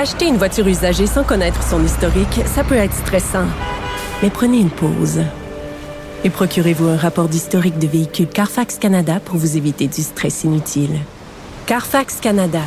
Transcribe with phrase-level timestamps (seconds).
[0.00, 3.46] Acheter une voiture usagée sans connaître son historique, ça peut être stressant.
[4.22, 5.22] Mais prenez une pause.
[6.22, 11.00] Et procurez-vous un rapport d'historique de véhicule Carfax Canada pour vous éviter du stress inutile.
[11.66, 12.60] Carfax Canada.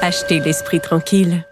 [0.00, 1.44] Achetez l'esprit tranquille.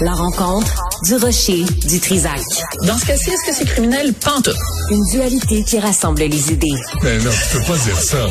[0.00, 2.40] La rencontre du rocher du Trisac.
[2.88, 4.14] Dans ce cas-ci, est-ce que c'est criminel?
[4.14, 4.56] Pantoute.
[4.90, 6.74] Une dualité qui rassemble les idées.
[7.04, 8.26] Mais non, tu peux pas dire ça.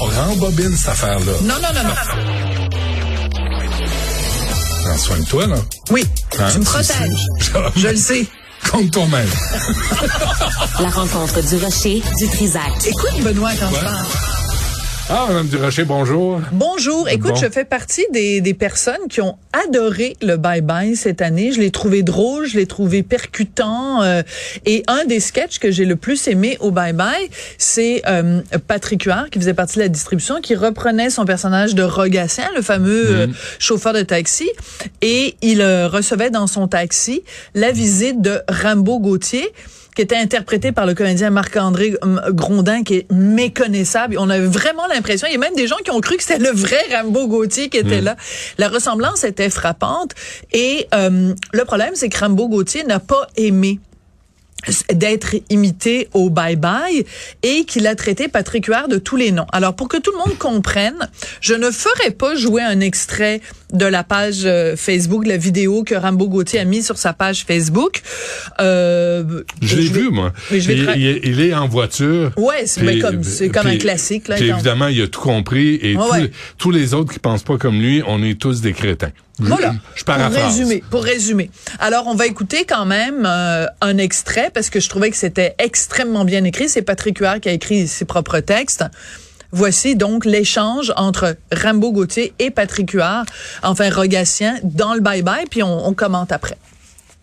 [0.00, 1.32] On rembobine cette affaire-là.
[1.42, 1.94] Non, non, non, non.
[4.84, 5.56] Prends soin de toi, là.
[5.90, 6.04] Oui,
[6.38, 6.48] Hein?
[6.52, 7.26] tu me protèges.
[7.76, 8.26] Je le sais.
[8.70, 9.28] Compte toi-même.
[10.80, 12.70] La rencontre du rocher du Trisac.
[12.86, 14.06] Écoute, Benoît, quand je parle.
[15.10, 16.38] Ah, Madame Durocher, bonjour.
[16.52, 17.08] Bonjour.
[17.08, 17.36] Écoute, Bon.
[17.36, 21.50] je fais partie des, des personnes qui ont adoré le bye-bye cette année.
[21.50, 24.02] Je l'ai trouvé drôle, je l'ai trouvé percutant.
[24.02, 24.22] euh,
[24.66, 29.30] et un des sketchs que j'ai le plus aimé au bye-bye, c'est euh, Patrick Huard,
[29.30, 33.26] qui faisait partie de la distribution, qui reprenait son personnage de Rogatien, le fameux euh,
[33.58, 34.50] chauffeur de taxi.
[35.00, 37.22] Et il euh, recevait dans son taxi
[37.54, 39.54] la visite de Rambo Gauthier
[39.98, 44.16] qui était interprété par le comédien Marc-André hum, Grondin, qui est méconnaissable.
[44.20, 46.38] On avait vraiment l'impression, il y a même des gens qui ont cru que c'était
[46.38, 48.14] le vrai Rambo Gauthier qui était là.
[48.58, 50.12] La ressemblance était frappante.
[50.52, 53.80] Et euh, le problème, c'est que Rambo Gauthier n'a pas aimé
[54.92, 57.04] d'être imité au bye-bye
[57.42, 59.46] et qu'il a traité Patrick Huard de tous les noms.
[59.52, 61.08] Alors, pour que tout le monde comprenne,
[61.40, 63.40] je ne ferai pas jouer un extrait
[63.72, 67.44] de la page euh, Facebook, la vidéo que Rambo Gauthier a mis sur sa page
[67.46, 68.02] Facebook.
[68.60, 70.32] Euh, Je l'ai vu, moi.
[70.50, 72.32] mais je vais il, il- il est en voiture.
[72.36, 74.36] Ouais, c'est ben comme c'est comme puis- un classique là.
[74.36, 76.20] Puis évidemment, il a tout compris et tous, ouais.
[76.22, 79.10] les- tous les autres qui pensent pas comme lui, on est tous des crétins.
[79.40, 79.72] Voilà.
[79.94, 81.50] je Pour résumer, pour résumer.
[81.78, 85.54] Alors, on va écouter quand même euh, un extrait parce que je trouvais que c'était
[85.60, 86.68] extrêmement bien écrit.
[86.68, 88.84] C'est Patrick Huard qui a écrit ses propres textes.
[89.52, 93.24] Voici donc l'échange entre Rambo Gauthier et Patrick Huard,
[93.62, 96.58] enfin Rogatien, dans le bye-bye, puis on, on commente après.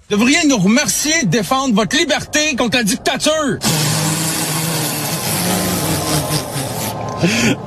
[0.10, 3.60] devriez nous remercier de défendre votre liberté contre la dictature.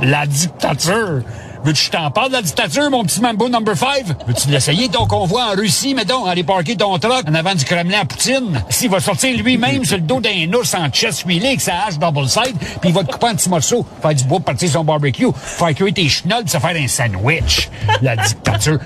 [0.02, 1.22] La dictature.
[1.64, 4.06] Veux-tu que je t'en parle de la dictature, mon petit Mambo number 5?
[4.26, 4.88] Veux-tu l'essayer?
[4.88, 8.62] Ton convoi en Russie, mettons, aller parker ton truck en avant du Kremlin à Poutine?
[8.70, 11.98] S'il va sortir lui-même sur le dos d'un ours en chest wheelé avec sa hache
[11.98, 14.84] double side, puis il va te couper en petits morceaux, faire du bois partir son
[14.84, 17.68] barbecue, faire cuire tes chenolles, se faire un sandwich.
[18.02, 18.78] La dictature.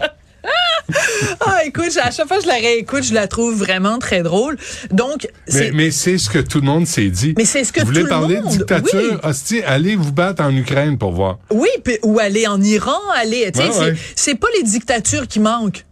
[1.40, 4.56] Ah, écoute, à chaque fois que je la réécoute, je la trouve vraiment très drôle.
[4.90, 5.70] Donc, Mais, c'est...
[5.72, 7.34] mais c'est ce que tout le monde s'est dit.
[7.36, 9.00] Mais c'est ce que vous voulez tout le parler monde- de dictature?
[9.00, 9.18] oui.
[9.22, 11.38] Hostie, allez vous battre en Ukraine pour voir.
[11.50, 13.94] Oui, puis- ou aller en Iran, aller, Ouais, c'est- ouais.
[14.14, 15.84] c'est pas les dictatures qui manquent.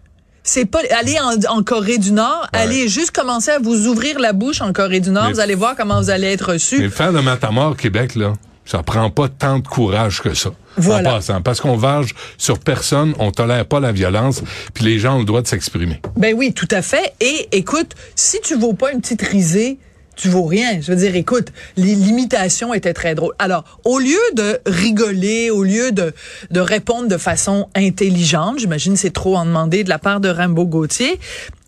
[0.43, 4.33] C'est pas aller en, en Corée du Nord, allez juste commencer à vous ouvrir la
[4.33, 6.79] bouche en Corée du Nord, Mais- vous allez voir comment vous allez être reçus.
[6.79, 8.33] Mais faire le matamor au Québec, là,
[8.65, 10.51] ça prend pas tant de courage que ça.
[10.77, 11.11] Voilà.
[11.11, 11.43] En passant.
[11.43, 14.43] Parce qu'on varge sur personne, on tolère pas la violence,
[14.75, 16.01] puis les gens ont le droit de s'exprimer.
[16.17, 17.13] Ben oui, tout à fait.
[17.21, 19.79] Et écoute, si tu vaux pas une petite risée,
[20.21, 20.81] tu vaux rien.
[20.81, 23.35] Je veux dire, écoute, les limitations étaient très drôles.
[23.39, 26.13] Alors, au lieu de rigoler, au lieu de,
[26.51, 30.67] de répondre de façon intelligente, j'imagine c'est trop en demander de la part de Rambo
[30.67, 31.19] Gauthier,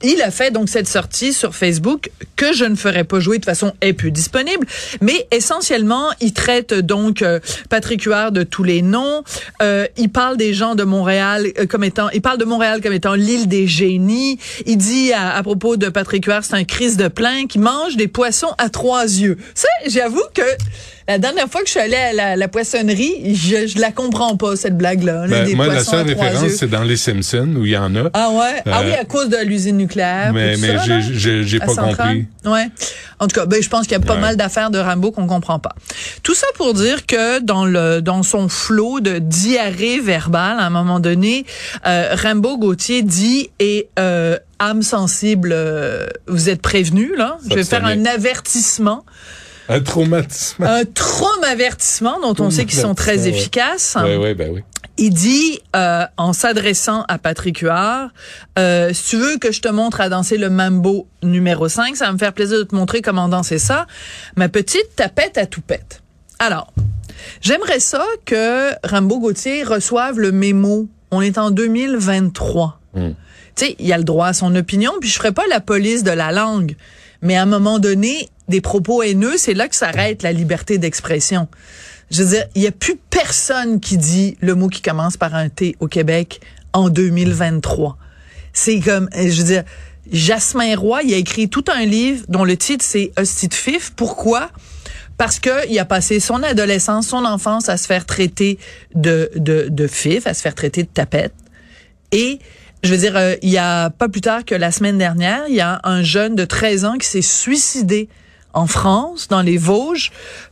[0.02, 3.44] il a fait donc cette sortie sur Facebook que je ne ferai pas jouer de
[3.44, 4.66] façon est plus disponible,
[5.00, 9.22] mais essentiellement il traite donc euh, Patrick Huard de tous les noms.
[9.60, 12.92] Euh, il parle des gens de Montréal euh, comme étant, il parle de Montréal comme
[12.92, 14.38] étant l'île des génies.
[14.66, 17.96] Il dit à, à propos de Patrick Huard, c'est un crise de plein qui mange
[17.96, 19.38] des poissons à trois yeux.
[19.54, 20.42] Ça, j'avoue que
[21.08, 24.36] la dernière fois que je suis allée à la, la poissonnerie, je, je la comprends
[24.36, 25.26] pas cette blague-là.
[25.26, 28.10] là, Ben, moi, la seule référence, c'est dans Les Simpsons, où il y en a.
[28.14, 28.62] Ah ouais?
[28.70, 30.32] ah Euh, oui, à cause de l'usine nucléaire.
[30.32, 30.76] mais mais
[31.14, 32.26] j'ai- pas compris.
[32.44, 32.68] Ouais.
[33.18, 34.20] En tout cas, ben je pense qu'il y a pas Ouais.
[34.20, 35.74] mal d'affaires de Rambo qu'on comprend pas.
[36.24, 40.70] Tout ça pour dire que dans le dans son flot de diarrhée verbale, à un
[40.70, 41.44] moment donné,
[41.86, 47.38] euh, Rambo Gauthier dit et euh, âme sensible, euh, vous êtes prévenus là.
[47.48, 49.04] Je vais faire un avertissement,
[49.68, 50.64] Un traumatisme.
[50.64, 53.96] un trauma-avertissement dont on sait qu'ils sont très efficaces.
[54.02, 54.62] Oui, oui, ben oui.
[54.98, 58.10] Il dit, euh, en s'adressant à Patrick Huard,
[58.58, 62.06] euh, si tu veux que je te montre à danser le mambo numéro 5, ça
[62.06, 63.86] va me faire plaisir de te montrer comment danser ça.
[64.36, 66.02] Ma petite tapette à toupette.
[66.38, 66.72] Alors,
[67.40, 70.88] j'aimerais ça que Rambo Gauthier reçoive le mémo.
[71.10, 72.80] On est en 2023.
[72.94, 73.10] Hmm.
[73.54, 76.04] Tu sais, il a le droit à son opinion, puis je ferai pas la police
[76.04, 76.76] de la langue.
[77.22, 81.48] Mais à un moment donné, des propos haineux, c'est là que s'arrête la liberté d'expression.
[82.10, 85.34] Je veux dire, il y a plus personne qui dit le mot qui commence par
[85.34, 86.40] un T au Québec
[86.72, 87.96] en 2023.
[88.52, 89.64] C'est comme, je veux dire,
[90.10, 93.92] Jasmin Roy, il a écrit tout un livre dont le titre c'est Hostie de Fif.
[93.96, 94.50] Pourquoi?
[95.16, 98.58] Parce que il a passé son adolescence, son enfance à se faire traiter
[98.94, 101.34] de, de, de fif, à se faire traiter de tapette.
[102.10, 102.40] Et
[102.82, 105.54] je veux dire, euh, il y a pas plus tard que la semaine dernière, il
[105.54, 108.08] y a un jeune de 13 ans qui s'est suicidé
[108.54, 110.10] en France, dans les Vosges,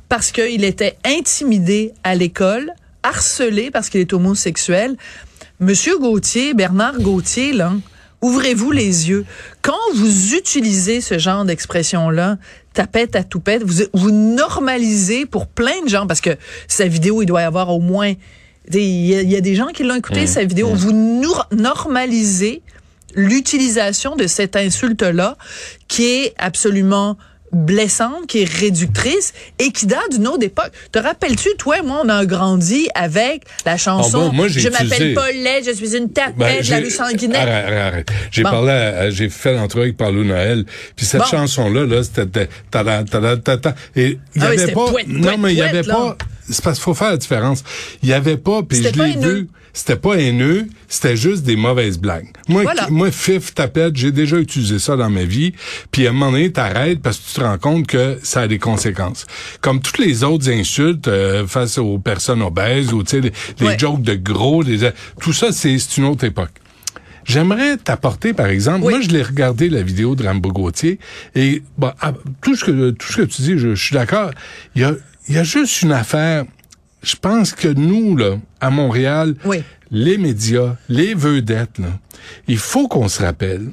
[0.08, 2.72] parce qu'il était intimidé à l'école,
[3.02, 4.96] harcelé parce qu'il est homosexuel.
[5.58, 7.72] Monsieur Gauthier, Bernard Gauthier, là,
[8.22, 9.26] ouvrez-vous les yeux.
[9.60, 12.38] Quand vous utilisez ce genre d'expression-là,
[12.74, 16.36] tapette à toupette, vous, vous normalisez pour plein de gens, parce que
[16.68, 18.14] sa vidéo, il doit y avoir au moins...
[18.72, 20.68] Il y, a, il y a des gens qui l'ont écouté, sa vidéo.
[20.72, 22.62] Vous nour- normalisez
[23.14, 25.36] l'utilisation de cette insulte-là,
[25.88, 27.16] qui est absolument
[27.52, 30.70] blessante, qui est réductrice et qui date d'une autre époque.
[30.92, 34.60] Te rappelles-tu, toi et moi, on a grandi avec la chanson Ah bon, moi, j'ai
[34.60, 37.40] Je m'appelle Paulette, je suis une tapette, Ben, la j'ai- rue sanguinaire.
[37.40, 38.08] Arrête, arrête, arrête.
[38.30, 38.50] J'ai Bon.
[38.50, 40.64] parlé, à- j'ai fait l'entrevue avec Paolo Noël,
[40.94, 41.26] puis cette Bon.
[41.26, 45.20] chanson-là, là, c'était tada, tada, tada, et il y Ah oui, avait pas, pouette, non
[45.22, 45.92] pouette, mais il y avait là.
[45.94, 46.16] pas,
[46.50, 47.64] c'est parce qu'il faut faire la différence.
[48.02, 51.98] Il y avait pas, puis je l'ai vu, c'était pas haineux, c'était juste des mauvaises
[51.98, 52.28] blagues.
[52.48, 52.88] Moi, Voilà.
[52.90, 55.52] moi, fif, tapette, j'ai déjà utilisé ça dans ma vie,
[55.90, 58.48] puis à un moment donné, t'arrêtes parce que tu te rends compte que ça a
[58.48, 59.26] des conséquences.
[59.60, 63.78] Comme toutes les autres insultes euh, face aux personnes obèses ou tu sais les, Ouais.
[63.78, 66.50] jokes de gros, les, tout ça, c'est une autre époque.
[67.30, 68.92] J'aimerais t'apporter, par exemple, Oui.
[68.94, 70.98] moi je l'ai regardé la vidéo de Rambo Gauthier
[71.36, 74.30] et bon, ah, tout ce que tout ce que tu dis, je, je suis d'accord.
[74.74, 74.94] Il y a
[75.28, 76.44] il y a juste une affaire.
[77.02, 79.62] Je pense que nous là, à Montréal, Oui.
[79.92, 81.98] les médias, les vedettes, là,
[82.48, 83.68] il faut qu'on se rappelle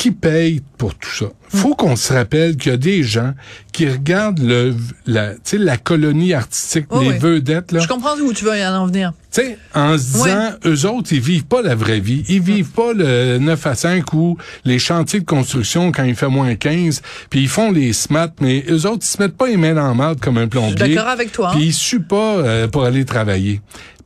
[0.00, 1.26] qui paye pour tout ça?
[1.50, 3.34] Faut qu'on se rappelle qu'il y a des gens
[3.70, 4.74] qui regardent le
[5.06, 7.18] la la colonie artistique les oui.
[7.18, 7.80] vedettes là.
[7.80, 9.12] Je comprends où tu veux en venir.
[9.30, 12.24] Tu sais, en se disant, eux autres, ils vivent pas la vraie vie.
[12.30, 16.28] Ils vivent pas le 9 à 5 ou les chantiers de construction quand il fait
[16.28, 19.58] moins 15, puis ils font les smats, mais eux autres, ils se mettent pas les
[19.58, 20.74] mains dans la marde comme un plombier.
[20.94, 21.56] d'accord avec toi, hein.
[21.56, 23.60] Puis ils suent pas euh, pour aller travailler.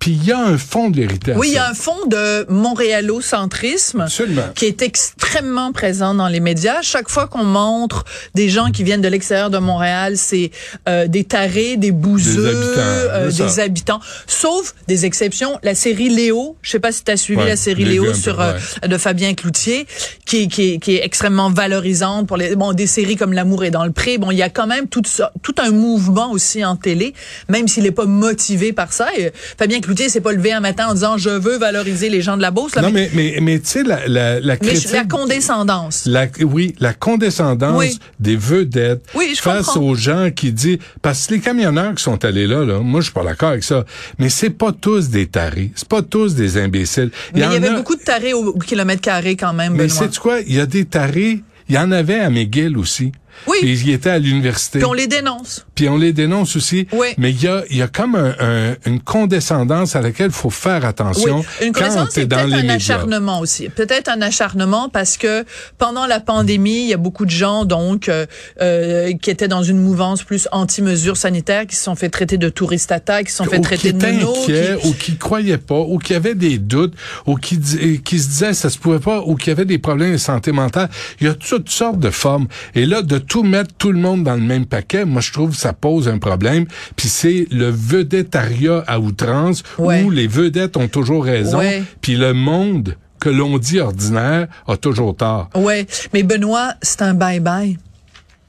[0.04, 1.96] Puis il y a un fond de vérité à Oui, il y a un fond
[2.06, 4.42] de montréalocentrisme Absolument.
[4.54, 6.82] qui est extrêmement présent dans les médias.
[6.82, 8.04] Chaque fois qu'on montre
[8.34, 10.50] des gens qui viennent de l'extérieur de Montréal, c'est
[10.90, 12.80] euh, des tarés, des bouseux, Des habitants,
[13.14, 14.00] euh, des habitants.
[14.26, 15.58] Sauf des exceptions.
[15.62, 18.12] La série Léo, je sais pas si tu as suivi Ouais, la série Léo peu,
[18.14, 18.88] sur euh, ouais.
[18.88, 19.86] de Fabien Cloutier,
[20.26, 23.64] qui, est- qui, est- qui est extrêmement valorisante pour les bon des séries comme L'amour
[23.64, 24.18] est dans le pré.
[24.18, 27.14] Bon, il y a quand même tout ça, tout un mouvement aussi en télé,
[27.48, 29.08] même s'il n'est pas motivé par ça.
[29.16, 32.36] Et, Fabien Cloutier s'est pas levé un matin en disant je veux valoriser les gens
[32.36, 32.74] de la Beauce.
[32.74, 34.88] Là, Non, mais, mais, mais tu sais, la, la, la mais critique...
[34.88, 36.04] je- la condescendance.
[36.06, 37.98] La, oui, la condescendance Oui.
[38.20, 39.80] des vedettes Oui, je face comprends.
[39.82, 43.04] aux gens qui disent parce que les camionneurs qui sont allés là, là, moi je
[43.06, 43.84] suis pas d'accord avec ça,
[44.18, 47.10] mais c'est pas tous des tarés, c'est pas tous des imbéciles.
[47.34, 50.16] Mais il y avait a- beaucoup de tarés au kilomètre carré quand même, Mais c'est
[50.18, 50.40] quoi?
[50.40, 51.42] Il y a des tarés.
[51.68, 53.12] Il y en avait à McGill aussi.
[53.46, 53.58] Oui.
[53.60, 54.78] Puis ils étaient à l'université.
[54.78, 55.66] Puis on les dénonce.
[55.74, 56.86] Puis on les dénonce aussi.
[56.92, 57.08] Oui.
[57.18, 60.32] Mais il y a, il y a comme un, un- une condescendance à laquelle il
[60.32, 62.74] faut faire attention Oui, une t'es c'est peut-être un médias.
[62.74, 63.68] acharnement aussi.
[63.68, 65.44] Peut-être un acharnement parce que
[65.78, 68.26] pendant la pandémie, il y a beaucoup de gens donc euh,
[68.60, 72.48] euh, qui étaient dans une mouvance plus anti-mesures sanitaires, qui se sont fait traiter de
[72.48, 74.34] touristata, qui se sont fait ou traiter qui de étaient nono.
[74.42, 76.94] inquiets, qui- ou qui croyaient pas, ou qui avaient des doutes,
[77.26, 77.58] ou qui,
[78.04, 80.88] qui se disaient ça se pouvait pas, ou qui avaient des problèmes de santé mentale.
[81.20, 82.46] Il y a toutes sortes de formes.
[82.74, 85.50] Et là, de tout mettre tout le monde dans le même paquet, moi, je trouve
[85.50, 86.66] que ça pose un problème.
[86.96, 90.02] Puis c'est le vedettariat à outrance, Ouais.
[90.02, 91.82] où les vedettes ont toujours raison, Ouais.
[92.00, 95.48] puis le monde que l'on dit ordinaire a toujours tort.
[95.54, 97.78] Ouais, mais Benoît, c'est un bye-bye.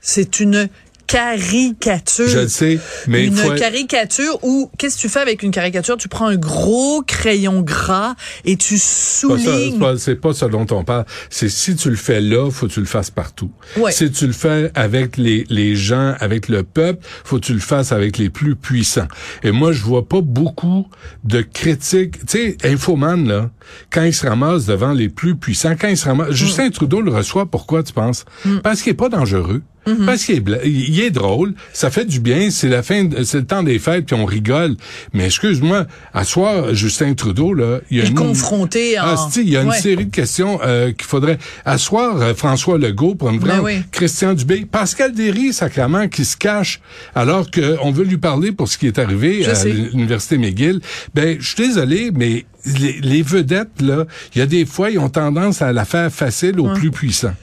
[0.02, 0.70] C'est une
[1.08, 2.28] caricature.
[2.28, 3.54] Je le sais, mais une faut...
[3.56, 5.98] caricature où qu'est-ce que tu fais avec une caricature?
[5.98, 9.80] Tu prends un gros crayon gras et tu ça, soulignes.
[9.80, 11.06] pas, c'est pas ce dont on parle.
[11.30, 13.52] C'est si tu le fais là, faut que tu le fasses partout.
[13.78, 13.92] Ouais.
[13.92, 17.60] Si tu le fais avec les, les gens, avec le peuple, faut que tu le
[17.60, 19.08] fasses avec les plus puissants.
[19.44, 20.88] Et moi, je vois pas beaucoup
[21.24, 22.26] de critiques.
[22.26, 23.50] Tu sais, Infoman, là,
[23.92, 26.30] quand il se ramasse devant les plus puissants, quand il se ramasse...
[26.30, 26.34] Mm.
[26.34, 28.26] Justin Trudeau le reçoit, pourquoi, tu penses?
[28.64, 29.62] Parce qu'il est pas dangereux.
[30.06, 33.46] Parce qu'il est, il est drôle, ça fait du bien, c'est la fin, c'est le
[33.46, 34.76] temps des fêtes, puis on rigole.
[35.14, 39.50] Mais excuse-moi, à soir, Justin Trudeau, là, il y a une- confronté en- Ah, il
[39.50, 43.40] y a une série de questions euh, qu'il faudrait asseoir euh, François Legault pour une
[43.40, 43.84] Ben vraie oui.
[43.92, 46.82] Christian Dubé, Pascal Derry, sacrament, qui se cache
[47.14, 50.82] alors qu'on veut lui parler pour ce qui est arrivé Je à l'université McGill.
[51.14, 52.46] Ben, je suis désolé, mais
[52.80, 56.12] les, les vedettes là, il y a des fois ils ont tendance à la faire
[56.12, 57.36] facile aux plus puissants.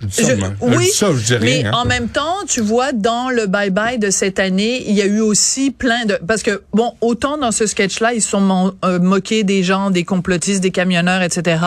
[0.00, 0.56] Je dis ça, Je- de même.
[0.60, 1.70] Je oui, dis ça, je dis mais rien.
[1.72, 1.76] hein.
[1.76, 5.20] en même temps, tu vois, dans le bye-bye de cette année, il y a eu
[5.20, 6.18] aussi plein de...
[6.26, 10.04] Parce que, bon, autant dans ce sketch-là, ils sont mo- euh, moqués des gens, des
[10.04, 11.58] complotistes, des camionneurs, etc.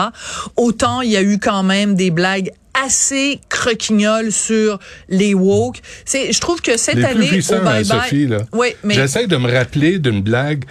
[0.56, 2.52] Autant il y a eu quand même des blagues
[2.84, 5.78] assez croquignoles sur les woke.
[6.04, 7.84] C'est, je trouve que cette les plus année, puissants, au hein, bye-bye...
[8.02, 8.38] Sophie, là.
[8.52, 8.94] Oui, mais...
[8.94, 10.64] J'essaie de me rappeler d'une blague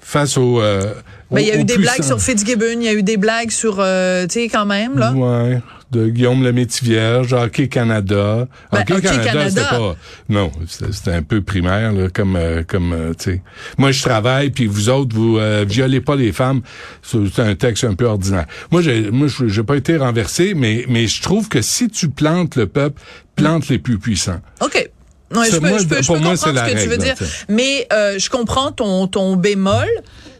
[0.00, 0.60] face au.
[0.62, 0.94] euh,
[1.30, 3.50] Ben, il y a eu des blagues sur Fitzgibbon, il y a eu des blagues
[3.50, 5.12] sur, euh, tu sais, quand même, là.
[5.12, 5.60] Ouais,
[5.92, 8.48] de Guillaume le Métivierge, Hockey Canada.
[8.72, 9.50] Ben, Hockey Hockey Canada, Canada.
[9.50, 9.96] c'était pas.
[10.28, 13.42] Non, c'était un peu primaire, là, comme, euh, comme, euh, tu sais.
[13.78, 16.62] Moi, je travaille, puis vous autres, vous euh, violez pas les femmes.
[17.02, 18.46] C'est un texte un peu ordinaire.
[18.70, 22.08] Moi, j'ai, moi, je- j'ai pas été renversé, mais, mais je trouve que si tu
[22.08, 23.00] plantes le peuple,
[23.36, 24.40] plante les plus puissants.
[24.60, 24.90] OK.
[25.34, 27.02] Ouais, je peux, moi, je peux, je peux moi, comprendre ce que tu veux règle,
[27.04, 27.14] dire.
[27.20, 27.26] là.
[27.48, 29.88] Mais euh, je comprends ton, ton bémol,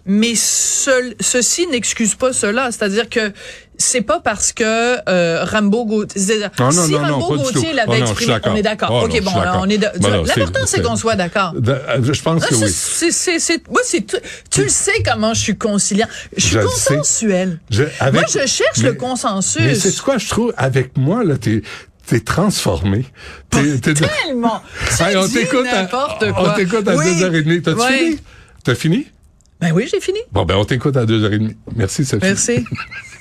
[0.04, 2.70] mais seul, ceci n'excuse pas cela.
[2.72, 3.32] C'est-à-dire que
[3.78, 6.40] c'est pas parce que euh, Rambo Gauthier...
[6.58, 8.52] Non, non, si non, Rambo Gauthier l'avait Oh, exprimé, d'accord.
[8.52, 8.90] on est d'accord.
[8.92, 9.58] Oh, OK, bon, d'accord.
[9.64, 9.78] on est...
[10.00, 11.54] non, L'important, c'est- qu'on soit d'accord.
[11.56, 12.70] Euh, je pense Ah, que oui.
[12.72, 14.04] c'est, c'est, c'est, moi, c'est,
[14.50, 16.06] tu le sais comment je suis conciliant.
[16.36, 17.58] Je suis consensuel.
[18.12, 19.62] Moi, je cherche le consensus.
[19.62, 21.62] Mais c'est quoi, je trouve, avec moi, là, t'es,
[22.06, 23.06] t'es transformé.
[23.50, 24.62] T'es, t'es Tellement.
[25.00, 25.88] Hey, on t'écoute à,
[26.36, 27.04] on t'écoute à Oui.
[27.06, 27.62] 2h30.
[27.62, 27.98] T'as-tu Ouais.
[27.98, 28.18] fini?
[28.64, 29.06] T'as fini?
[29.60, 30.18] Ben oui, j'ai fini.
[30.32, 31.54] Bon, ben, on t'écoute à 2h30.
[31.76, 32.24] Merci, Sophie.
[32.26, 32.64] Merci.